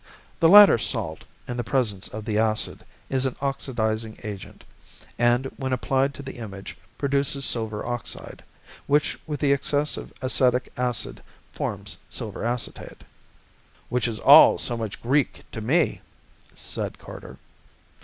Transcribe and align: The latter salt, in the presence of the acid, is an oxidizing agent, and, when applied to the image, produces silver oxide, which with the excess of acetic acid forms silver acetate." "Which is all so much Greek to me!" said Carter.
The 0.39 0.49
latter 0.49 0.79
salt, 0.79 1.25
in 1.47 1.57
the 1.57 1.63
presence 1.63 2.07
of 2.07 2.25
the 2.25 2.39
acid, 2.39 2.83
is 3.07 3.27
an 3.27 3.35
oxidizing 3.39 4.17
agent, 4.23 4.63
and, 5.19 5.45
when 5.57 5.71
applied 5.73 6.15
to 6.15 6.23
the 6.23 6.37
image, 6.39 6.75
produces 6.97 7.45
silver 7.45 7.85
oxide, 7.85 8.43
which 8.87 9.19
with 9.27 9.39
the 9.41 9.53
excess 9.53 9.97
of 9.97 10.11
acetic 10.19 10.71
acid 10.75 11.21
forms 11.51 11.97
silver 12.09 12.43
acetate." 12.43 13.03
"Which 13.89 14.07
is 14.07 14.17
all 14.17 14.57
so 14.57 14.75
much 14.75 15.03
Greek 15.03 15.41
to 15.51 15.61
me!" 15.61 16.01
said 16.51 16.97
Carter. 16.97 17.37